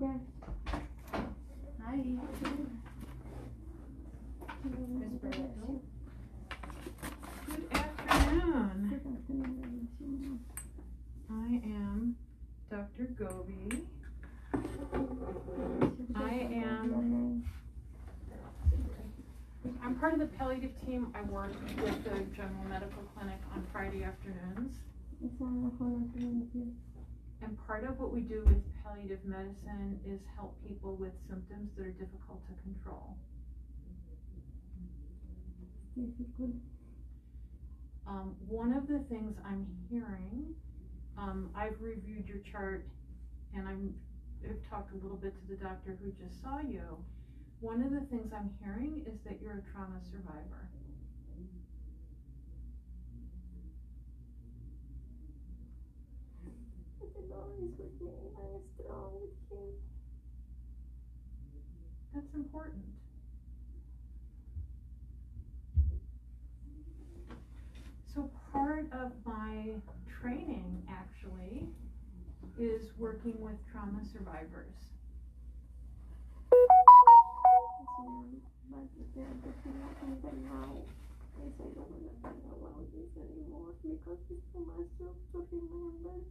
Yes. 0.00 0.18
Hi. 1.84 1.96
Ms. 4.64 5.12
Barreto. 5.20 5.80
Good 7.46 7.72
afternoon. 7.72 8.88
Good 8.90 9.06
afternoon, 9.12 9.88
Alicia. 9.98 10.38
I 11.30 11.60
am 11.66 12.16
Dr. 12.70 13.06
Gobi. 13.18 13.86
I 16.14 16.32
am- 16.32 17.44
I'm 19.82 19.94
part 19.98 20.12
of 20.14 20.20
the 20.20 20.26
palliative 20.26 20.80
team. 20.86 21.10
I 21.14 21.22
work 21.22 21.52
with 21.82 22.04
the 22.04 22.20
general 22.36 22.64
medical 22.68 23.02
clinic 23.16 23.40
on 23.52 23.66
Friday 23.72 24.04
afternoons. 24.04 24.78
It's 25.24 25.40
an 25.40 25.72
honor 25.80 26.06
to 26.12 26.18
meet 26.20 26.54
you. 26.54 26.72
And 27.42 27.58
part 27.66 27.84
of 27.84 27.98
what 27.98 28.12
we 28.12 28.20
do 28.20 28.44
with 28.44 28.62
palliative 28.88 29.24
medicine 29.24 30.00
is 30.06 30.20
help 30.36 30.56
people 30.66 30.96
with 30.96 31.12
symptoms 31.28 31.70
that 31.76 31.84
are 31.84 31.92
difficult 31.92 32.40
to 32.46 32.54
control. 32.62 33.16
Um, 38.06 38.36
one 38.46 38.72
of 38.72 38.88
the 38.88 39.00
things 39.10 39.36
I'm 39.44 39.66
hearing, 39.90 40.54
um, 41.18 41.50
I've 41.54 41.76
reviewed 41.80 42.26
your 42.26 42.38
chart 42.50 42.86
and 43.54 43.66
I'm, 43.68 43.94
I've 44.48 44.62
talked 44.70 44.92
a 44.92 44.96
little 45.02 45.16
bit 45.16 45.34
to 45.34 45.46
the 45.48 45.56
doctor 45.56 45.98
who 46.02 46.12
just 46.12 46.40
saw 46.40 46.60
you. 46.60 46.96
One 47.60 47.82
of 47.82 47.90
the 47.90 48.06
things 48.08 48.32
I'm 48.32 48.50
hearing 48.62 49.04
is 49.06 49.18
that 49.26 49.42
you're 49.42 49.58
a 49.58 49.72
trauma 49.72 50.00
survivor. 50.10 50.70
I'm 58.00 58.60
strong 58.78 59.12
with. 59.50 59.74
That's 62.14 62.34
important. 62.34 62.84
So 68.14 68.30
part 68.52 68.86
of 68.92 69.12
my 69.24 69.74
training 70.20 70.86
actually 70.90 71.68
is 72.58 72.90
working 72.98 73.40
with 73.40 73.56
trauma 73.70 74.02
survivors. 74.12 74.74
But 78.70 78.84
the, 79.14 79.52
thing 79.62 79.74
I 79.84 80.04
now 80.44 80.82
is 81.44 81.52
I 81.60 81.68
don't 81.74 82.58
want 82.58 82.90
to 82.90 83.20
anymore 83.20 83.74
because 83.82 84.18
it's 84.30 84.46
too 84.52 84.64
much 84.66 84.86
to 84.98 85.44
remember. 85.52 86.22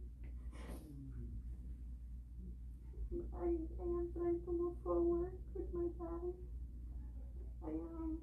I, 3.10 3.16
am 3.40 4.08
trying 4.12 4.40
to 4.44 4.52
move 4.52 4.76
forward 4.84 5.32
with 5.54 5.72
my 5.72 5.88
life. 5.96 6.36
I 7.64 7.70
am 7.72 8.18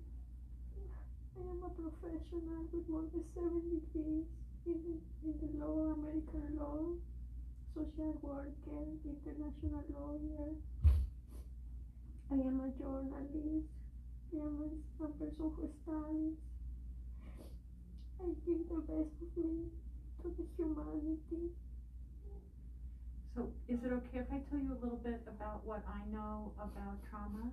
I 1.36 1.42
am 1.42 1.64
a 1.66 1.70
professional 1.74 2.70
with 2.72 2.88
more 2.88 3.02
than 3.10 3.26
seven 3.34 3.66
degrees 3.66 4.30
in 4.70 4.78
the, 4.86 4.96
in 5.26 5.34
the 5.42 5.50
law, 5.58 5.98
American 5.98 6.54
law, 6.54 6.94
social 7.74 8.14
worker, 8.22 8.86
international 9.04 9.84
lawyer. 9.90 10.54
I 12.30 12.36
am 12.36 12.62
a 12.62 12.70
journalist. 12.78 13.66
I 14.34 14.38
am 14.38 14.70
a, 14.70 15.04
a 15.04 15.08
person 15.10 15.34
who 15.38 15.70
studies. 15.82 16.38
I 18.22 18.28
give 18.46 18.70
the 18.70 18.82
best 18.86 19.18
of 19.18 19.34
me 19.34 19.66
to 20.22 20.28
the 20.30 20.46
humanity. 20.56 21.65
So 23.36 23.52
is 23.68 23.84
it 23.84 23.92
okay 23.92 24.20
if 24.20 24.32
I 24.32 24.40
tell 24.50 24.60
you 24.60 24.72
a 24.72 24.80
little 24.82 25.02
bit 25.04 25.20
about 25.28 25.68
what 25.68 25.84
I 25.92 26.10
know 26.10 26.54
about 26.58 27.04
trauma? 27.10 27.52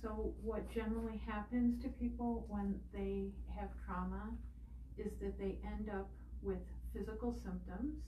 So 0.00 0.32
what 0.42 0.72
generally 0.72 1.20
happens 1.26 1.82
to 1.82 1.88
people 1.90 2.46
when 2.48 2.80
they 2.94 3.32
have 3.54 3.68
trauma 3.84 4.32
is 4.96 5.12
that 5.20 5.38
they 5.38 5.58
end 5.66 5.90
up 5.90 6.08
with 6.40 6.64
physical 6.94 7.38
symptoms. 7.44 7.98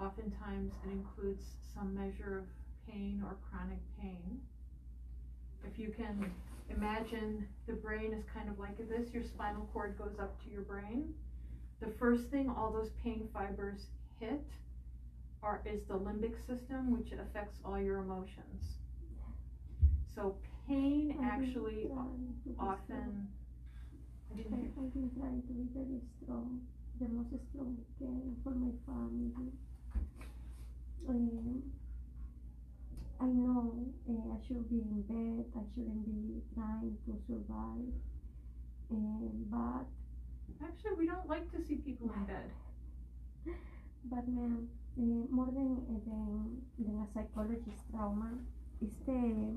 Oftentimes 0.00 0.72
it 0.84 0.90
includes 0.90 1.44
some 1.72 1.94
measure 1.94 2.38
of 2.38 2.92
pain 2.92 3.22
or 3.24 3.36
chronic 3.48 3.78
pain. 4.00 4.40
If 5.62 5.78
you 5.78 5.92
can 5.96 6.32
imagine 6.68 7.46
the 7.68 7.74
brain 7.74 8.12
is 8.12 8.24
kind 8.34 8.48
of 8.48 8.58
like 8.58 8.78
this, 8.88 9.14
your 9.14 9.22
spinal 9.22 9.68
cord 9.72 9.96
goes 9.96 10.18
up 10.18 10.42
to 10.42 10.50
your 10.50 10.62
brain. 10.62 11.14
The 11.82 11.90
first 11.90 12.30
thing 12.30 12.48
all 12.48 12.72
those 12.72 12.92
pain 13.04 13.28
fibers 13.34 13.88
hit 14.20 14.46
are 15.42 15.62
is 15.66 15.82
the 15.88 15.98
limbic 15.98 16.36
system, 16.46 16.90
which 16.92 17.12
affects 17.12 17.60
all 17.64 17.78
your 17.80 17.98
emotions. 17.98 18.78
So 20.14 20.36
pain 20.68 21.18
actually 21.22 21.88
trying 21.88 22.34
to 22.44 22.50
be 22.50 22.56
often 22.60 23.28
I 24.30 24.36
didn't 24.36 24.56
hear. 24.56 24.70
strong. 24.70 24.84
I've 24.84 24.94
been 24.94 25.10
trying 25.10 25.42
to 25.42 25.52
be 25.52 25.66
very 25.74 26.00
strong, 26.22 26.60
the 27.00 27.08
most 27.08 27.30
strong 27.50 27.76
I 27.78 27.98
can 27.98 28.36
for 28.44 28.54
my 28.54 28.72
family. 28.86 29.52
Um, 31.08 31.62
I 33.20 33.26
know 33.26 33.86
uh, 34.08 34.34
I 34.34 34.38
should 34.46 34.68
be 34.68 34.76
in 34.82 35.02
bed, 35.02 35.46
I 35.56 35.62
shouldn't 35.74 36.04
be 36.06 36.40
trying 36.54 36.96
to 37.06 37.16
survive, 37.26 37.92
um, 38.90 39.46
but 39.50 39.86
Actually, 40.60 40.94
we 40.98 41.06
don't 41.06 41.28
like 41.28 41.50
to 41.52 41.62
see 41.62 41.76
people 41.76 42.10
in 42.14 42.24
bed. 42.24 42.50
But 44.04 44.28
ma'am, 44.28 44.68
uh, 44.98 45.02
more 45.34 45.46
than, 45.46 45.86
uh, 45.88 45.98
than 46.04 46.62
than 46.78 46.96
a 47.00 47.06
psychologist 47.14 47.82
trauma, 47.90 48.30
is 48.80 48.94
the 49.06 49.56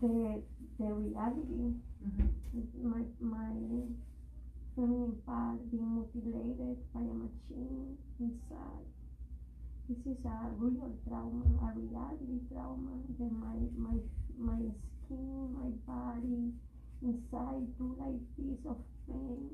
the 0.00 0.42
the 0.78 0.84
reality. 0.92 1.74
Mhm. 2.04 2.28
My 2.82 3.02
my 3.20 3.52
feminine 4.74 5.16
part 5.26 5.70
being 5.70 5.94
mutilated 5.94 6.76
by 6.92 7.00
a 7.00 7.14
machine 7.24 7.96
inside. 8.18 8.86
This 9.88 9.98
is 10.06 10.24
a 10.24 10.50
real 10.58 10.90
trauma, 11.06 11.44
a 11.62 11.78
reality 11.78 12.40
trauma. 12.50 12.94
That 13.18 13.32
my 13.32 13.56
my 13.76 13.96
my 14.38 14.60
skin, 15.04 15.52
my 15.54 15.70
body 15.86 16.52
inside 17.04 17.76
do 17.78 17.94
like 17.98 18.20
this 18.38 18.64
of 18.66 18.78
pain. 19.06 19.50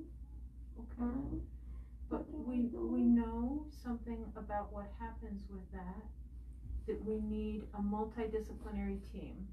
Okay. 0.78 1.42
But 2.08 2.24
we, 2.30 2.70
we 2.72 3.02
know 3.02 3.66
something 3.84 4.24
about 4.36 4.72
what 4.72 4.86
happens 4.98 5.42
with 5.50 5.70
that, 5.72 6.02
that 6.86 7.04
we 7.04 7.20
need 7.20 7.62
a 7.74 7.78
multidisciplinary 7.78 8.98
team. 9.12 9.46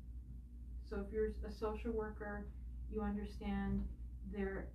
So 0.89 1.04
if 1.06 1.13
you're 1.13 1.34
a 1.48 1.51
social 1.51 1.92
worker, 1.92 2.46
you 2.92 3.01
understand 3.01 3.84
there 4.34 4.68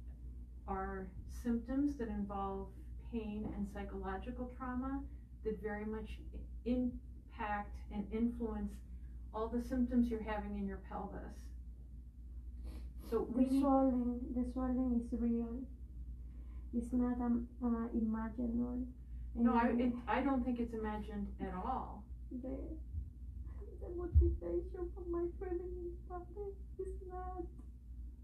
are 0.69 1.09
symptoms 1.43 1.97
that 1.97 2.09
involve 2.09 2.69
pain 3.11 3.52
and 3.57 3.67
psychological 3.73 4.52
trauma 4.57 5.00
that 5.45 5.61
very 5.62 5.85
much 5.85 6.19
impact 6.64 7.76
and 7.93 8.07
influence 8.12 8.75
all 9.35 9.49
the 9.49 9.61
symptoms 9.61 10.11
you're 10.11 10.23
having 10.23 10.57
in 10.57 10.67
your 10.67 10.81
pelvis. 10.88 11.51
So 13.12 13.28
The 13.37 13.45
swelling, 13.61 14.21
the 14.35 14.45
swelling 14.54 14.97
is 14.97 15.21
real. 15.21 15.61
It's 16.73 16.90
not 16.95 17.21
um, 17.21 17.47
uh, 17.62 17.92
imaginary. 17.92 18.88
No, 19.35 19.52
I, 19.52 19.69
it, 19.76 19.92
I 20.09 20.23
don't 20.23 20.42
think 20.42 20.61
it's 20.61 20.73
imagined 20.73 21.28
at 21.42 21.52
all. 21.52 22.04
the, 22.31 22.57
the 23.85 23.90
motivation 23.95 24.88
of 24.97 25.07
my 25.11 25.26
feminine 25.38 25.92
body 26.09 26.57
is 26.81 26.97
not 27.12 27.45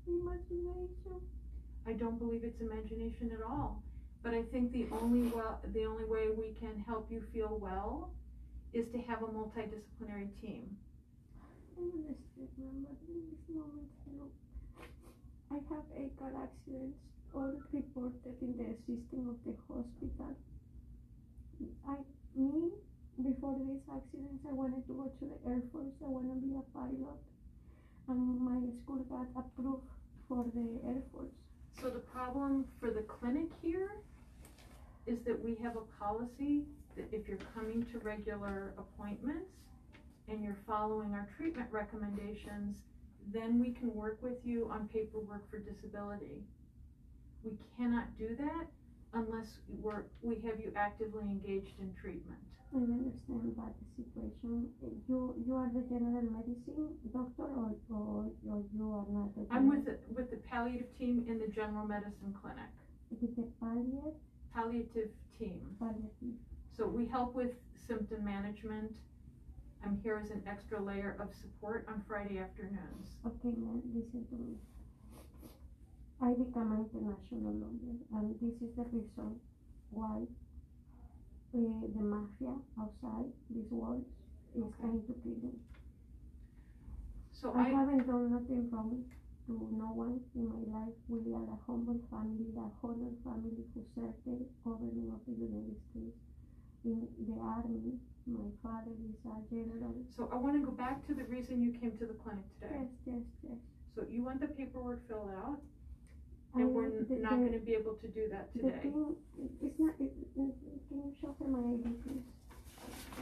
imagination. 0.06 1.20
I 1.86 1.92
don't 1.92 2.18
believe 2.18 2.44
it's 2.44 2.62
imagination 2.62 3.30
at 3.36 3.44
all. 3.44 3.82
But 4.22 4.32
I 4.32 4.42
think 4.44 4.72
the 4.72 4.86
only 4.90 5.28
well, 5.28 5.60
the 5.74 5.84
only 5.84 6.04
way 6.04 6.28
we 6.34 6.56
can 6.58 6.82
help 6.86 7.08
you 7.10 7.22
feel 7.34 7.58
well 7.60 8.14
is 8.72 8.86
to 8.92 8.98
have 9.02 9.22
a 9.22 9.26
multidisciplinary 9.26 10.32
team. 10.40 10.78
I 11.76 11.82
understand, 11.82 12.86
but 12.88 12.96
in 13.06 13.20
this 13.28 13.54
moment, 13.54 13.88
look, 14.16 14.32
I 15.50 15.54
have 15.70 15.86
a 15.96 16.08
car 16.18 16.32
accident 16.42 16.94
all 17.34 17.54
reported 17.72 18.36
in 18.40 18.52
the 18.56 18.76
system 18.84 19.28
of 19.32 19.36
the 19.44 19.54
hospital. 19.66 20.36
I, 21.88 21.96
me, 22.36 22.70
before 23.22 23.56
these 23.58 23.80
accidents, 23.90 24.44
I 24.48 24.52
wanted 24.52 24.86
to 24.86 24.92
go 24.92 25.04
to 25.04 25.24
the 25.24 25.50
Air 25.50 25.62
Force. 25.72 25.92
I 26.04 26.08
want 26.08 26.28
to 26.28 26.38
be 26.46 26.54
a 26.54 26.64
pilot, 26.76 27.18
and 28.08 28.40
my 28.40 28.60
school 28.82 29.04
got 29.08 29.26
approved 29.36 29.88
for 30.28 30.44
the 30.54 30.80
Air 30.86 31.02
Force. 31.12 31.32
So 31.80 31.90
the 31.90 32.00
problem 32.00 32.66
for 32.80 32.90
the 32.90 33.02
clinic 33.02 33.48
here 33.62 33.90
is 35.06 35.18
that 35.26 35.42
we 35.42 35.56
have 35.62 35.76
a 35.76 35.86
policy 35.98 36.64
that 36.96 37.08
if 37.12 37.26
you're 37.28 37.38
coming 37.54 37.86
to 37.92 37.98
regular 38.00 38.74
appointments 38.76 39.50
and 40.28 40.44
you're 40.44 40.58
following 40.66 41.14
our 41.14 41.26
treatment 41.36 41.68
recommendations, 41.70 42.76
then 43.32 43.58
we 43.60 43.72
can 43.72 43.94
work 43.94 44.18
with 44.22 44.38
you 44.44 44.68
on 44.70 44.88
paperwork 44.88 45.48
for 45.50 45.58
disability. 45.58 46.42
We 47.44 47.52
cannot 47.76 48.16
do 48.18 48.36
that 48.38 48.66
unless 49.14 49.58
we're, 49.68 50.04
we 50.22 50.36
have 50.46 50.60
you 50.60 50.72
actively 50.76 51.24
engaged 51.24 51.78
in 51.80 51.92
treatment. 52.00 52.40
I 52.74 52.78
understand 52.78 53.54
about 53.56 53.72
the 53.80 54.02
situation. 54.02 54.68
You 55.08 55.34
you 55.46 55.54
are 55.54 55.70
the 55.72 55.80
general 55.88 56.20
medicine 56.20 56.92
doctor 57.14 57.44
or 57.44 57.72
or, 57.88 58.26
or 58.46 58.62
you 58.76 58.84
are 58.92 59.06
not 59.08 59.34
the 59.34 59.46
I'm 59.50 59.68
with 59.68 59.86
the, 59.86 59.96
with 60.14 60.30
the 60.30 60.36
palliative 60.36 60.86
team 60.98 61.24
in 61.26 61.38
the 61.38 61.46
general 61.48 61.86
medicine 61.86 62.34
clinic, 62.38 62.68
with 63.22 63.34
the 63.36 63.46
palliative 63.58 64.20
palliative 64.54 65.08
team. 65.38 65.62
palliative. 65.78 66.36
So 66.76 66.86
we 66.86 67.06
help 67.06 67.34
with 67.34 67.52
symptom 67.86 68.22
management. 68.22 68.92
I'm 69.84 70.00
here 70.02 70.20
as 70.22 70.30
an 70.30 70.42
extra 70.46 70.82
layer 70.82 71.16
of 71.20 71.34
support 71.34 71.86
on 71.88 72.02
Friday 72.08 72.38
afternoons. 72.38 73.18
Okay, 73.26 73.54
man, 73.56 73.82
listen 73.94 74.26
to 74.28 74.34
me. 74.34 74.56
I 76.20 76.34
become 76.34 76.72
an 76.72 76.84
international 76.90 77.54
lawyer, 77.54 77.94
and 78.12 78.34
this 78.42 78.60
is 78.60 78.74
the 78.74 78.84
reason 78.90 79.38
why 79.90 80.26
uh, 81.54 81.86
the 81.94 82.02
mafia 82.02 82.54
outside 82.80 83.30
these 83.50 83.70
walls 83.70 84.04
is 84.56 84.64
trying 84.80 85.02
to 85.06 85.14
kill 85.22 85.38
me. 85.42 85.54
So 87.32 87.54
I 87.54 87.66
I, 87.66 87.68
haven't 87.70 88.06
done 88.06 88.32
nothing 88.32 88.68
wrong 88.70 89.04
to 89.46 89.52
no 89.78 89.94
one 89.94 90.20
in 90.34 90.48
my 90.50 90.62
life. 90.74 90.94
We 91.08 91.32
are 91.32 91.46
a 91.46 91.58
humble 91.66 92.00
family, 92.10 92.50
a 92.58 92.66
honor 92.82 93.14
family 93.22 93.62
who 93.72 93.80
served 93.94 94.18
the 94.26 94.42
government 94.64 95.14
of 95.14 95.22
the 95.24 95.38
United 95.38 95.78
States 95.90 96.18
in 96.84 97.06
the 97.30 97.38
army. 97.40 97.94
My 98.28 98.50
father 98.62 98.92
is 99.08 99.16
a 99.24 99.40
general. 99.48 99.94
so 100.14 100.28
I 100.30 100.36
wanna 100.36 100.60
go 100.60 100.70
back 100.70 101.06
to 101.06 101.14
the 101.14 101.24
reason 101.24 101.62
you 101.62 101.72
came 101.72 101.96
to 101.98 102.04
the 102.06 102.12
clinic 102.14 102.44
today. 102.60 102.76
Yes, 102.84 102.88
yes, 103.06 103.22
yes. 103.42 103.58
So 103.94 104.04
you 104.10 104.22
want 104.22 104.40
the 104.40 104.48
paperwork 104.48 105.00
filled 105.08 105.30
out, 105.30 105.60
and 106.54 106.74
we're 106.74 106.90
the- 106.90 107.16
not 107.16 107.38
the- 107.40 107.46
gonna 107.46 107.58
be 107.64 107.74
able 107.74 107.94
to 107.94 108.08
do 108.08 108.28
that 108.28 108.52
The 108.52 108.60
today. 108.60 108.80
thing, 108.82 109.16
it's 109.62 109.78
not, 109.78 109.94
it, 109.98 110.12
it, 110.36 110.54
can 110.88 110.98
you 111.04 111.14
show 111.20 111.34
her 111.40 111.48
my 111.48 111.72
ID 111.72 111.88
please? 112.04 112.22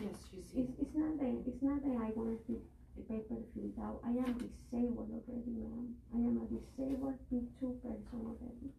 Yes, 0.03 0.15
you 0.33 0.43
see. 0.43 0.59
It's, 0.61 0.73
it's 0.81 0.95
not 0.95 1.19
that, 1.19 1.43
it's 1.47 1.63
not 1.63 1.83
that 1.85 1.97
I 1.97 2.11
want 2.19 2.47
the, 2.49 2.59
the 2.97 3.03
paper 3.03 3.37
filled 3.55 3.79
out, 3.81 4.01
I 4.05 4.11
am 4.11 4.35
disabled 4.43 5.11
already, 5.15 5.51
ma'am. 5.55 5.95
I 6.15 6.19
am 6.19 6.37
a 6.43 6.47
disabled 6.51 7.15
P 7.31 7.47
two 7.61 7.79
person 7.83 8.03
already. 8.27 8.73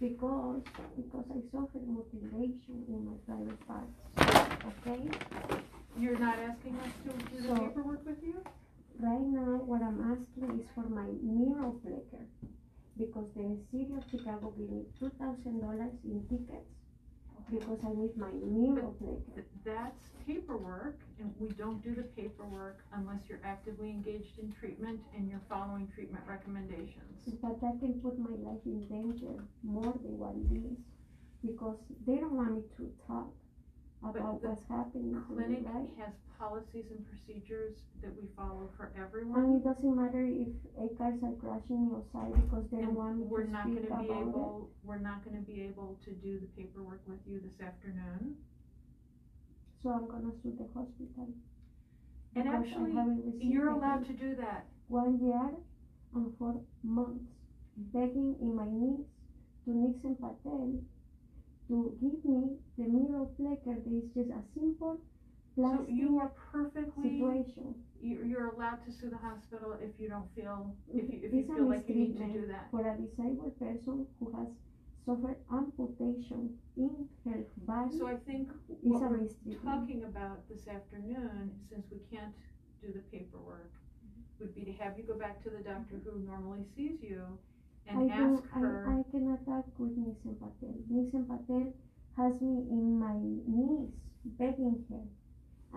Because, 0.00 0.62
because 0.96 1.24
I 1.30 1.40
suffered 1.50 1.88
mutilation 1.88 2.84
in 2.86 3.06
my 3.06 3.16
private 3.26 3.66
parts, 3.66 3.96
okay? 4.86 5.08
You're 5.98 6.18
not 6.18 6.38
asking 6.38 6.76
us 6.80 6.92
to 7.04 7.12
do 7.36 7.48
the 7.48 7.54
paperwork 7.54 8.04
with 8.04 8.22
you? 8.22 8.42
Right 9.00 9.20
now, 9.20 9.56
what 9.64 9.82
I'm 9.82 10.00
asking 10.12 10.60
is 10.60 10.66
for 10.74 10.88
my 10.88 11.06
mirror 11.22 11.72
plaker. 11.82 12.24
Because 12.98 13.26
the 13.34 13.56
city 13.70 13.88
of 13.96 14.04
Chicago 14.10 14.52
gave 14.56 14.70
me 14.70 14.82
two 14.98 15.10
thousand 15.18 15.60
dollars 15.60 15.92
in 16.04 16.20
tickets. 16.28 16.68
Because 17.50 17.78
I 17.86 17.94
need 17.94 18.16
my 18.16 18.30
mirror 18.42 18.90
plaker. 18.98 19.46
That's 19.64 20.10
paperwork, 20.26 20.98
and 21.20 21.32
we 21.38 21.48
don't 21.50 21.82
do 21.82 21.94
the 21.94 22.02
paperwork 22.02 22.78
unless 22.92 23.20
you're 23.28 23.40
actively 23.44 23.90
engaged 23.90 24.38
in 24.42 24.52
treatment 24.58 25.00
and 25.16 25.30
you're 25.30 25.42
following 25.48 25.88
treatment 25.94 26.24
recommendations. 26.28 27.22
But 27.40 27.60
that 27.60 27.78
can 27.78 28.00
put 28.02 28.18
my 28.18 28.34
life 28.42 28.58
in 28.66 28.86
danger 28.88 29.44
more 29.62 29.94
than 30.02 30.18
what 30.18 30.34
it 30.34 30.56
is. 30.56 30.78
Because 31.44 31.76
they 32.06 32.16
don't 32.16 32.32
want 32.32 32.54
me 32.56 32.62
to 32.78 32.90
talk 33.06 33.30
about 34.04 34.40
the 34.42 34.48
what's 34.48 34.62
happening 34.68 35.14
to 35.14 35.20
Clinic 35.34 35.64
right? 35.66 35.88
has 35.98 36.12
policies 36.38 36.84
and 36.90 37.00
procedures 37.08 37.74
that 38.02 38.14
we 38.14 38.28
follow 38.36 38.68
for 38.76 38.86
And 38.94 39.02
everyone. 39.02 39.56
it 39.56 39.64
doesn't 39.64 39.96
matter 39.96 40.24
if 40.24 40.48
a 40.78 40.88
cars 40.96 41.18
are 41.22 41.32
crashing 41.40 41.90
outside 41.94 42.34
because 42.44 42.64
they 42.70 42.78
And 42.78 42.94
want 42.94 43.18
me 43.18 43.24
we're 43.28 43.44
to 43.44 43.50
not 43.50 43.64
speak 43.64 43.82
gonna 43.82 43.86
about 43.86 44.00
be 44.06 44.12
it. 44.12 44.20
able, 44.28 44.70
we're 44.84 44.98
not 44.98 45.24
gonna 45.24 45.40
be 45.40 45.60
able 45.62 45.96
to 46.04 46.12
do 46.12 46.38
the 46.38 46.46
paperwork 46.56 47.00
with 47.06 47.18
you 47.26 47.40
this 47.40 47.58
afternoon. 47.60 48.36
So 49.82 49.90
I'm 49.90 50.06
gonna 50.06 50.32
sue 50.42 50.54
the 50.58 50.66
hospital. 50.74 51.28
And 52.34 52.44
because 52.44 52.54
I 52.54 52.56
actually, 52.58 52.92
haven't 52.92 53.24
received 53.24 53.44
You're 53.44 53.70
the 53.72 53.74
allowed 53.74 54.04
to 54.06 54.12
do 54.12 54.34
that. 54.36 54.66
one 54.88 55.18
year 55.24 55.50
and 56.14 56.36
four 56.38 56.60
months 56.82 57.24
begging 57.92 58.36
in 58.40 58.54
my 58.54 58.66
knees 58.66 59.06
to 59.64 59.70
Nixon 59.70 60.16
Patel 60.16 60.80
to 61.68 61.96
give 62.00 62.24
me 62.24 62.56
the 62.78 62.84
mirror 62.84 63.26
plaker 63.36 63.74
that 63.74 63.92
is 63.92 64.08
just 64.14 64.30
a 64.30 64.42
simple 64.54 64.98
So 65.54 65.62
plastic 65.62 65.88
you 65.88 66.18
are 66.18 66.32
perfectly, 66.52 67.18
situation. 67.18 67.74
you're, 68.00 68.54
allowed 68.54 68.84
to 68.86 68.92
sue 68.92 69.10
the 69.10 69.18
hospital 69.18 69.76
if 69.80 69.98
you 69.98 70.08
don't 70.08 70.28
feel, 70.34 70.74
if 70.92 71.10
you, 71.10 71.20
if 71.22 71.32
you 71.32 71.44
feel 71.46 71.68
like 71.68 71.88
you 71.88 71.94
need 71.94 72.18
to 72.18 72.26
do 72.26 72.46
that. 72.46 72.68
For 72.70 72.86
a 72.86 72.94
disabled 72.96 73.58
person 73.58 74.06
who 74.20 74.32
has 74.36 74.48
suffered 75.06 75.38
amputation 75.52 76.50
in 76.76 77.08
her 77.24 77.42
body 77.66 77.98
So 77.98 78.06
I 78.06 78.16
think 78.26 78.48
what 78.82 79.00
we're 79.02 79.54
talking 79.64 80.04
about 80.04 80.48
this 80.48 80.66
afternoon, 80.68 81.50
since 81.70 81.86
we 81.90 81.98
can't 82.10 82.34
do 82.82 82.92
the 82.92 83.02
paperwork, 83.10 83.70
mm-hmm. 83.70 84.22
would 84.40 84.54
be 84.54 84.64
to 84.64 84.72
have 84.82 84.98
you 84.98 85.04
go 85.04 85.14
back 85.14 85.42
to 85.44 85.50
the 85.50 85.62
doctor 85.62 86.02
who 86.04 86.18
normally 86.26 86.64
sees 86.76 86.98
you 87.00 87.38
and 87.88 88.12
I 88.12 88.16
ask 88.16 88.42
her, 88.54 88.86
I, 88.88 89.00
I 89.00 89.02
cannot 89.10 89.44
talk 89.46 89.64
with 89.78 89.96
Nixon 89.96 90.36
Patel. 90.36 90.74
Nixon 90.88 91.24
Patel 91.24 91.72
has 92.16 92.40
me 92.40 92.66
in 92.70 92.98
my 92.98 93.16
knees 93.46 93.90
begging 94.38 94.84
her 94.90 95.04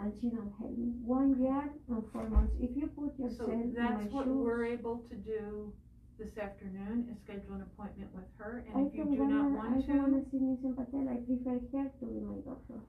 and 0.01 0.13
she 0.19 0.29
don't 0.29 0.53
help 0.57 0.77
me. 0.77 0.93
One 1.03 1.41
year 1.41 1.69
and 1.89 2.03
four 2.11 2.29
months. 2.29 2.53
If 2.59 2.75
you 2.75 2.87
put 2.87 3.15
so 3.17 3.23
yourself 3.23 3.49
in 3.51 3.73
my 3.75 4.03
that's 4.03 4.13
what 4.13 4.25
shoes, 4.25 4.35
we're 4.35 4.65
able 4.65 5.03
to 5.09 5.15
do 5.15 5.73
this 6.17 6.37
afternoon, 6.37 7.07
is 7.11 7.17
schedule 7.23 7.55
an 7.55 7.61
appointment 7.63 8.11
with 8.13 8.27
her, 8.37 8.63
I 8.75 8.79
and 8.79 8.87
if 8.87 8.95
you 8.95 9.05
do 9.05 9.25
not 9.25 9.51
wanna, 9.51 9.77
I 9.77 9.81
don't 9.81 10.01
wanna 10.03 10.23
to, 10.23 10.29
see 10.31 10.39
Nixon 10.39 10.75
Patel. 10.75 11.07
I 11.09 11.19
prefer 11.23 11.59
her 11.59 11.85
to 11.99 12.05
be 12.05 12.19
my 12.19 12.39
doctor. 12.45 12.79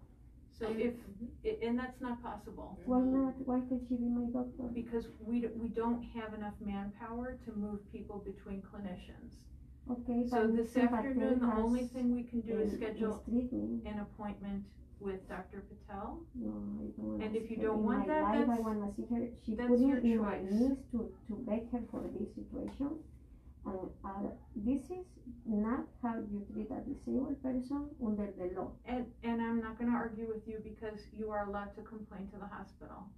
So 0.61 0.67
if, 0.77 0.95
i- 1.45 1.59
and 1.67 1.79
that's 1.79 2.01
not 2.01 2.23
possible. 2.23 2.79
Why 2.85 3.01
not? 3.01 3.35
Why 3.47 3.61
can't 3.69 3.83
she 3.89 3.97
be 3.97 4.09
my 4.19 4.27
doctor? 4.31 4.65
Because 4.75 5.07
we, 5.27 5.41
d- 5.41 5.49
we 5.57 5.69
don't 5.69 6.03
have 6.17 6.35
enough 6.35 6.55
manpower 6.61 7.39
to 7.47 7.51
move 7.57 7.79
people 7.93 8.19
between 8.31 8.61
clinicians. 8.63 9.33
Okay, 9.91 10.29
So 10.29 10.47
but 10.47 10.57
this 10.57 10.73
Patel 10.73 10.95
afternoon, 10.95 11.41
the 11.41 11.47
has 11.47 11.59
only 11.65 11.85
thing 11.87 12.15
we 12.15 12.23
can 12.25 12.41
do 12.43 12.59
is 12.59 12.75
schedule 12.75 13.23
treatment. 13.29 13.83
an 13.87 14.01
appointment 14.01 14.65
with 15.01 15.27
Dr. 15.29 15.65
Patel. 15.69 16.21
No, 16.35 16.51
I 16.53 16.87
don't 16.95 16.99
wanna 16.99 17.25
And 17.25 17.35
if 17.35 17.49
see 17.49 17.55
you 17.55 17.61
her. 17.63 17.67
don't 17.69 17.79
In 17.79 17.85
want 17.85 17.99
my 18.01 18.07
that, 18.15 18.23
life, 18.23 18.35
I 18.37 18.39
that's- 18.41 18.61
wanna 18.61 18.93
see 18.95 19.07
her. 19.15 19.23
She 19.45 19.55
that's 19.55 19.69
put 19.71 19.81
me 19.81 19.89
your 19.89 19.99
in 19.99 20.19
my 20.19 20.39
choice. 20.39 20.53
knees 20.53 20.79
to, 20.93 20.99
to 21.29 21.35
beg 21.49 21.71
her 21.73 21.81
for 21.91 22.03
this 22.17 22.29
situation. 22.35 22.91
And, 23.67 23.91
uh, 24.05 24.31
this 24.57 24.85
is 24.91 25.07
not 25.47 25.85
how 26.03 26.15
you 26.31 26.47
treat 26.53 26.71
a 26.71 26.81
disabled 26.81 27.43
person 27.43 27.91
under 28.05 28.29
the 28.39 28.47
law. 28.57 28.73
And 28.87 29.07
I'm 29.51 29.61
not 29.61 29.79
gonna 29.79 29.91
argue 29.91 30.29
with 30.29 30.47
you 30.47 30.61
because 30.63 31.01
you 31.13 31.31
are 31.31 31.49
allowed 31.49 31.75
to 31.75 31.83
complain 31.83 32.29
to 32.29 32.39
the 32.39 32.47
hospital. 32.47 33.11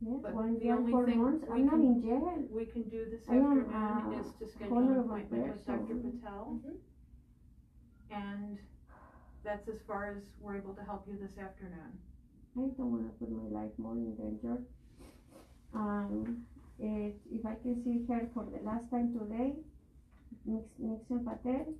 Yes, 0.00 0.20
But 0.22 0.34
one 0.34 0.58
the 0.60 0.70
only 0.70 0.92
four 0.92 1.06
thing 1.06 1.18
months, 1.18 1.44
we 1.48 1.54
I'm 1.60 1.66
not 1.66 1.74
can- 1.74 1.82
in 1.82 2.02
jail. 2.02 2.46
We 2.50 2.66
can 2.66 2.82
do 2.88 3.06
this 3.10 3.28
I 3.28 3.34
am, 3.34 3.42
afternoon 3.42 4.14
uh, 4.14 4.20
is 4.20 4.32
to 4.38 4.46
schedule 4.46 4.78
an 4.78 4.84
honorable 4.84 5.14
appointment 5.14 5.48
with 5.48 5.66
Dr. 5.66 5.78
person. 5.94 6.20
Patel. 6.20 6.60
And 8.10 8.58
that's 9.42 9.66
as 9.68 9.80
far 9.86 10.14
as 10.14 10.22
we're 10.40 10.56
able 10.56 10.74
to 10.74 10.84
help 10.84 11.08
you 11.08 11.16
this 11.18 11.36
afternoon. 11.38 11.90
I 12.56 12.60
don't 12.76 12.90
wanna 12.92 13.10
put 13.18 13.30
my 13.32 13.48
life 13.60 13.72
more 13.78 13.96
in 13.96 14.14
danger. 14.14 14.62
Um, 15.72 16.46
if, 16.78 17.14
if 17.32 17.44
I 17.44 17.56
can 17.56 17.82
see 17.82 18.04
her 18.06 18.28
for 18.32 18.44
the 18.44 18.62
last 18.62 18.88
time 18.90 19.12
today, 19.12 19.56
Nix, 20.44 20.66
Nixon 20.78 21.24
Patel, 21.24 21.74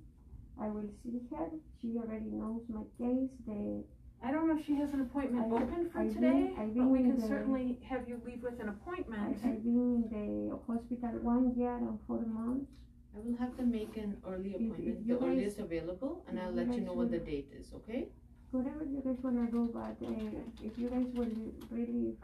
I 0.59 0.67
will 0.67 0.89
see 1.03 1.21
her. 1.31 1.49
She 1.81 1.97
already 1.97 2.31
knows 2.31 2.61
my 2.69 2.83
case, 2.97 3.29
the, 3.45 3.83
I 4.23 4.31
don't 4.31 4.47
know 4.47 4.57
if 4.57 4.65
she 4.65 4.75
has 4.75 4.93
an 4.93 5.01
appointment 5.01 5.45
I- 5.51 5.55
open 5.55 5.89
for 5.89 5.99
I've 5.99 6.13
today, 6.13 6.53
been- 6.55 6.55
I've 6.57 6.75
but 6.75 6.87
we 6.89 6.99
can 7.03 7.19
the- 7.19 7.27
certainly 7.27 7.79
have 7.89 8.07
you 8.07 8.21
leave 8.25 8.41
with 8.43 8.59
an 8.59 8.69
appointment. 8.69 9.21
I've 9.43 9.63
been 9.63 9.75
in 9.97 10.09
the 10.49 10.55
hospital 10.67 11.19
one 11.21 11.53
year 11.55 11.75
and 11.75 11.99
four 12.07 12.21
months. 12.25 12.71
I 13.15 13.19
will 13.19 13.35
have 13.37 13.55
to 13.57 13.65
make 13.65 13.95
an 13.97 14.17
early 14.25 14.55
if 14.55 14.61
appointment, 14.61 15.07
the 15.07 15.19
earliest 15.25 15.59
available, 15.59 16.23
and 16.27 16.39
I'll 16.39 16.51
let 16.51 16.75
you 16.77 16.83
know 16.83 16.93
what 16.93 17.11
the 17.11 17.19
date 17.19 17.49
is, 17.53 17.73
okay? 17.73 18.09
Whatever 18.51 18.83
you 18.85 19.01
guys 19.01 19.19
wanna 19.23 19.49
do, 19.51 19.69
but, 19.73 20.01
uh, 20.01 20.65
if 20.67 20.77
you 20.79 20.89
guys 20.89 21.07
will 21.13 21.35
really 21.71 22.17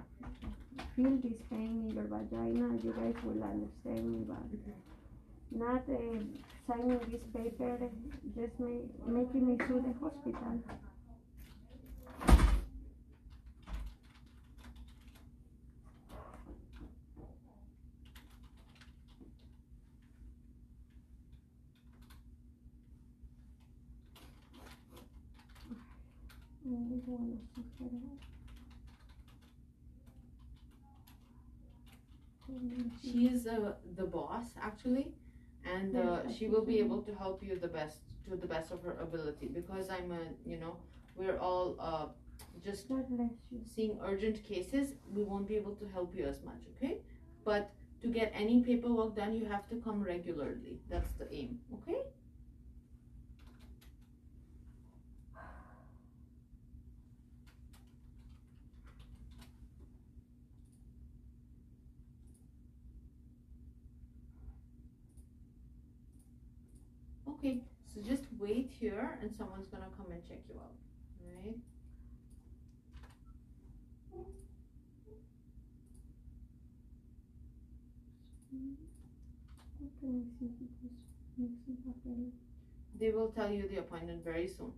feel 0.96 1.18
this 1.18 1.42
pain 1.44 1.88
in 1.88 1.90
your 1.96 2.06
vagina, 2.06 2.76
you 2.84 2.94
guys 2.94 3.16
will 3.24 3.44
understand 3.44 4.04
me, 4.12 4.24
but 4.28 4.44
not, 5.52 5.84
uh, 5.90 6.20
signing 6.68 7.00
this 7.10 7.22
paper, 7.36 7.78
just 8.36 8.60
ma- 8.60 8.88
making 9.08 9.48
me 9.48 9.58
sue 9.68 9.82
the 9.86 9.94
hospital. 10.00 10.60
I 26.66 26.70
really 26.70 27.02
wanna 27.06 27.38
see 27.56 27.64
her. 27.80 27.90
She 33.02 33.28
is 33.28 33.48
uh, 33.48 33.74
the 33.96 34.04
boss, 34.06 34.46
actually, 34.62 35.08
and 35.74 35.98
uh, 35.98 36.32
she 36.32 36.48
will 36.48 36.66
be 36.66 36.80
able 36.80 37.02
to 37.02 37.14
help 37.16 37.44
you 37.44 37.58
the 37.58 37.68
best 37.68 38.00
to 38.26 38.36
the 38.36 38.48
best 38.48 38.72
of 38.72 38.82
her 38.84 38.96
ability 39.02 39.48
because 39.48 39.90
I'm 39.90 40.12
a 40.12 40.24
you 40.46 40.58
know 40.58 40.78
we're 41.16 41.38
all 41.40 41.76
uh, 41.80 42.08
just 42.64 42.88
seeing 43.76 43.98
urgent 44.04 44.44
cases 44.44 44.94
we 45.16 45.24
won't 45.24 45.48
be 45.48 45.56
able 45.56 45.76
to 45.76 45.88
help 45.94 46.16
you 46.16 46.26
as 46.26 46.42
much 46.44 46.62
okay? 46.76 46.98
But 47.44 47.72
to 48.02 48.08
get 48.08 48.32
any 48.36 48.62
paperwork 48.62 49.16
done 49.16 49.34
you 49.36 49.46
have 49.46 49.68
to 49.70 49.76
come 49.78 50.04
regularly. 50.04 50.80
That's 50.90 51.12
the 51.14 51.34
aim 51.34 51.60
okay 51.78 52.02
okay 67.42 67.60
so 67.92 68.00
just 68.02 68.26
wait 68.40 68.70
here 68.80 69.18
and 69.20 69.36
someone's 69.36 69.68
gonna 69.70 69.90
come 69.98 70.06
and 70.12 70.24
check 70.28 70.38
you 70.48 70.56
out 70.60 70.76
right? 71.36 71.56
They 83.00 83.10
will 83.10 83.30
tell 83.30 83.52
you 83.52 83.68
the 83.68 83.78
appointment 83.78 84.24
very 84.24 84.48
soon 84.48 84.74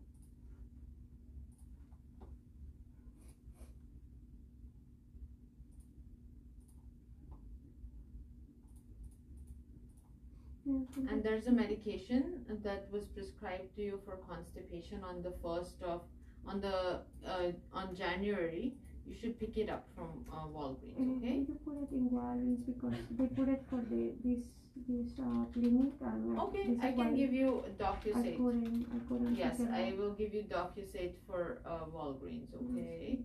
And 10.65 11.21
there's 11.23 11.47
a 11.47 11.52
medication 11.52 12.45
that 12.63 12.88
was 12.91 13.06
prescribed 13.08 13.76
to 13.76 13.82
you 13.82 13.99
for 14.06 14.17
constipation 14.17 15.04
on 15.04 15.21
the 15.21 15.34
first 15.43 15.82
of, 15.84 16.02
on 16.47 16.62
the, 16.62 17.02
uh, 17.28 17.52
on 17.73 17.95
January. 17.95 18.73
You 19.06 19.15
should 19.19 19.38
pick 19.39 19.58
it 19.58 19.69
up 19.69 19.86
from 19.95 20.23
uh, 20.32 20.47
Walgreens, 20.47 20.97
Uh, 20.97 21.17
okay? 21.17 21.36
You 21.47 21.60
put 21.65 21.76
it 21.84 21.91
in 21.91 22.10
Walgreens 22.10 22.65
because 22.65 22.95
they 23.12 23.28
put 23.28 23.49
it 23.49 23.63
for 23.69 23.82
the 23.89 24.13
this 24.23 24.45
this 24.88 25.19
uh, 25.19 25.43
clinic 25.54 25.93
and 26.02 26.39
uh, 26.39 26.43
Okay, 26.45 26.78
I 26.82 26.91
can 26.93 27.13
give 27.15 27.34
you 27.34 27.63
I 27.67 28.32
couldn't 28.39 28.88
I 28.95 28.99
couldn't 29.08 29.36
Yes, 29.36 29.60
I 29.60 29.93
will 29.99 30.13
give 30.13 30.34
you 30.34 30.43
DocuSate 30.43 31.15
for 31.28 31.60
uh, 31.65 31.86
Walgreens, 31.93 32.56
okay? 32.56 33.19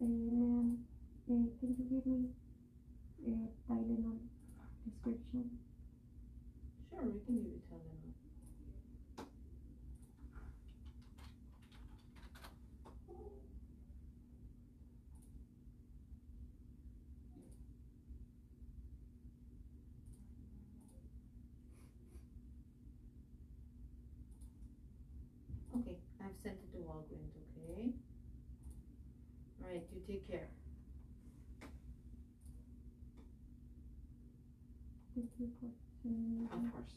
And 0.00 0.30
uh, 0.30 0.64
can 1.26 1.50
you 1.60 1.84
give 1.90 2.06
me 2.06 2.28
a 3.32 3.72
Tylenol 3.72 4.18
description? 4.84 5.50
Sure, 6.90 7.02
we 7.02 7.20
can 7.26 7.36
give 7.36 7.44
you 7.44 7.62
Tylenol. 7.70 8.12
Okay, 25.80 25.96
I've 26.20 26.30
sent 26.42 26.56
it 26.56 26.72
to 26.72 26.78
Walgreens, 26.78 27.34
okay? 27.58 27.92
Alright, 29.62 29.82
you 29.92 30.00
take 30.06 30.26
care. 30.30 30.48
Thank 35.14 35.15
you 35.15 35.15
for 35.15 35.15
sending 35.15 35.15
me 35.15 35.15
Of 35.26 36.72
course. 36.72 36.94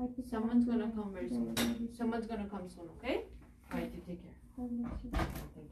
I 0.00 0.06
pick 0.16 0.28
Someone's 0.28 0.64
gonna 0.64 0.90
come 0.94 1.12
very 1.12 1.28
soon. 1.28 1.54
Someone's 1.96 2.26
gonna 2.26 2.46
come 2.50 2.68
soon, 2.68 2.88
okay? 2.98 3.22
Alright, 3.72 3.92
you 3.94 4.00
take 4.06 4.22
care. 4.22 4.32
God 4.56 4.68
bless 4.70 5.04
you. 5.04 5.10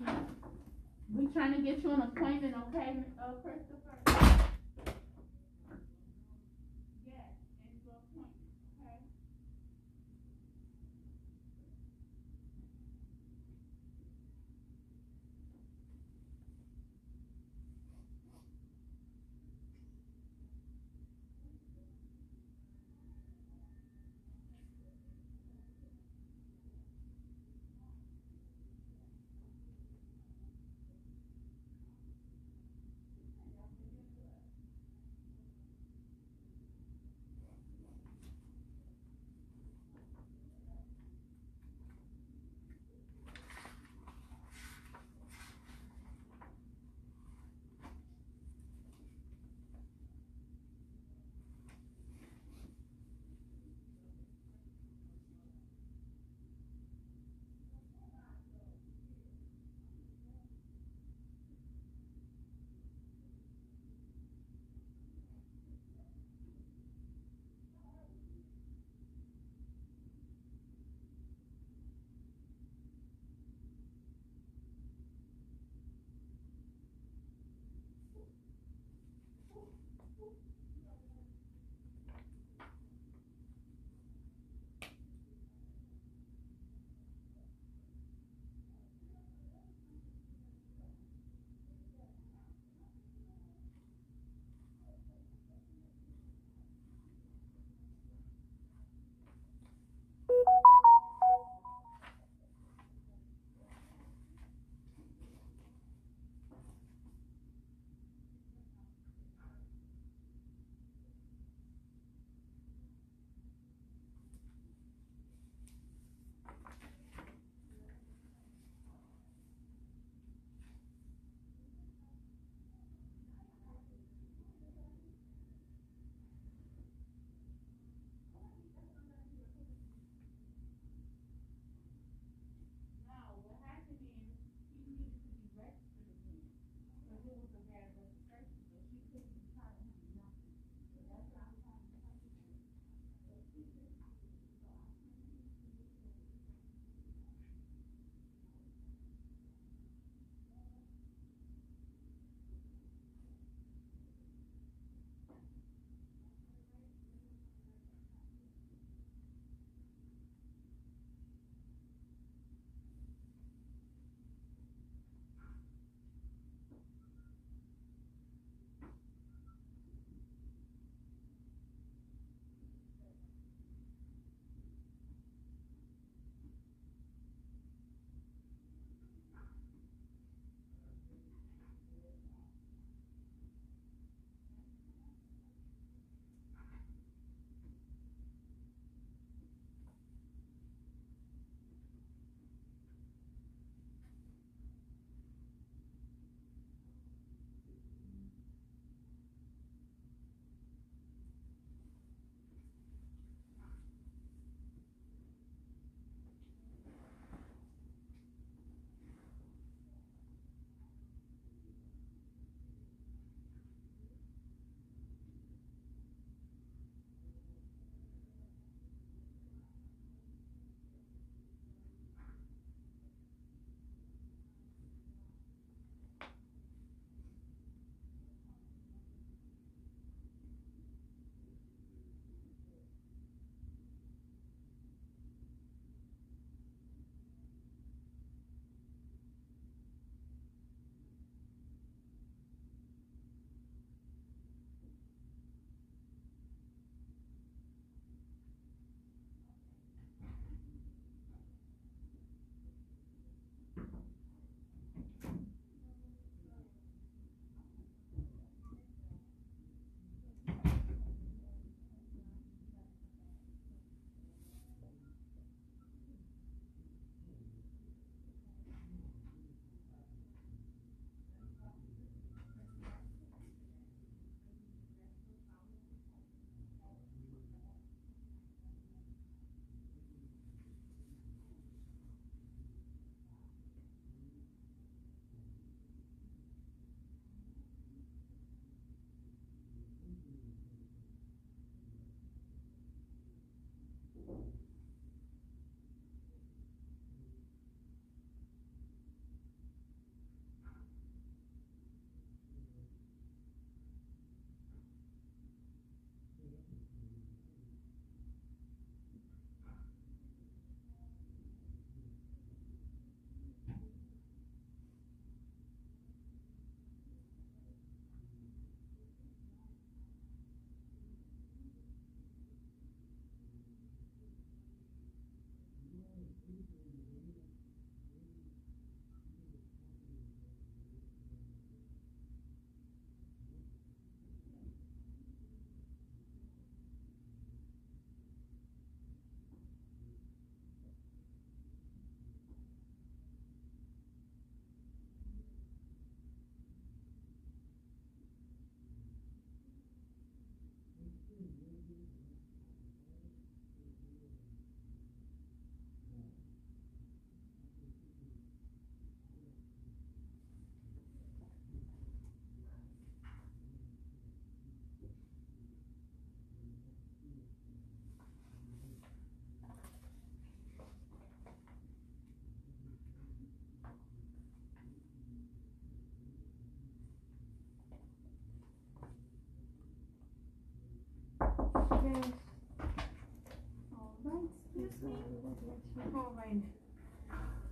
Thank 0.04 0.18
you. 0.18 1.26
We 1.26 1.26
trying 1.32 1.54
to 1.54 1.60
get 1.60 1.82
you 1.82 1.90
an 1.90 2.02
appointment, 2.02 2.54
okay, 2.68 2.94
uh, 3.20 3.32
Christopher? 3.42 4.26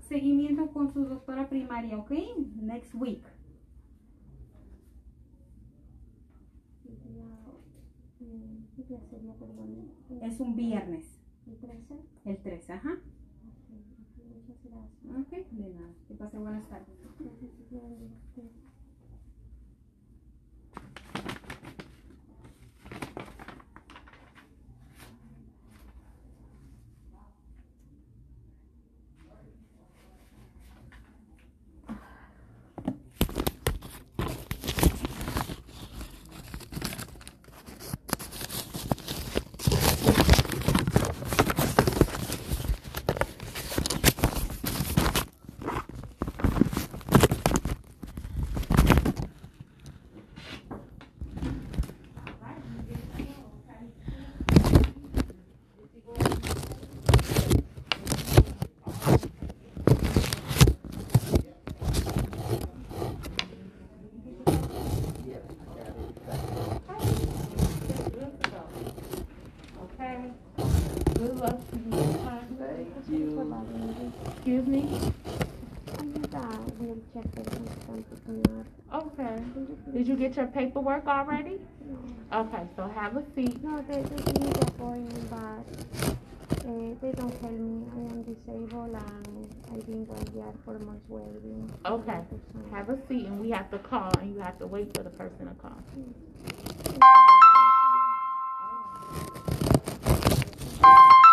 Seguimiento 0.01 0.73
con 0.73 0.89
su 0.93 1.05
doctora 1.05 1.49
primaria, 1.49 1.99
¿ok? 1.99 2.13
Next 2.57 2.95
week. 2.95 3.23
¿Qué 6.83 6.89
día, 7.11 7.27
eh, 8.21 8.61
qué 8.77 8.83
día 8.85 9.01
sería, 9.11 9.35
perdón? 9.35 9.91
¿El- 10.09 10.23
Es 10.23 10.41
un 10.41 10.57
viernes. 10.57 11.21
¿El 11.47 11.57
13? 11.57 11.95
El 12.25 12.39
13, 12.39 12.73
ajá. 12.73 12.97
Ok, 15.21 15.31
de 15.51 15.69
nada. 15.69 15.93
Que 16.07 16.15
pase 16.15 16.39
buenas 16.39 16.67
tardes. 16.69 16.97
Me? 74.69 75.01
Ayuda, 75.99 76.45
voy 76.79 76.91
a 76.91 76.95
check 77.13 77.27
el 77.37 77.45
constante, 77.45 78.17
señor. 78.27 78.65
Okay. 78.93 79.37
Did 79.93 80.07
you 80.09 80.17
get 80.17 80.37
your 80.37 80.47
paperwork 80.47 81.07
already? 81.07 81.59
No, 81.85 82.41
Okay, 82.41 82.67
so 82.77 82.87
have 82.89 83.17
a 83.17 83.25
seat. 83.35 83.63
no, 83.63 83.79
they, 83.89 84.03
they 84.03 84.17
give 84.17 84.39
me 84.41 84.51
the 84.51 84.61
appointment, 84.67 85.31
but 85.31 85.65
uh, 86.67 86.95
they 87.01 87.13
don't 87.13 87.41
tell 87.41 87.51
me 87.51 87.87
I 87.95 88.01
am 88.13 88.23
disabled 88.23 88.95
and 88.95 89.55
I've 89.73 89.87
been 89.87 90.07
year 90.35 90.53
for 90.65 90.79
months 90.81 91.05
welding. 91.09 91.71
Okay. 91.87 92.21
Have 92.71 92.91
a 92.91 92.99
seat 93.09 93.27
and 93.27 93.41
we 93.41 93.51
have 93.51 93.71
to 93.71 93.79
call 93.79 94.13
and 94.21 94.35
you 94.35 94.41
have 94.41 94.59
to 94.59 94.67
wait 94.67 94.95
for 94.97 95.03
the 95.03 95.11
person 95.11 95.49
to 95.49 95.55
call. 95.55 95.83
Thank 95.95 97.03
you. 100.83 101.25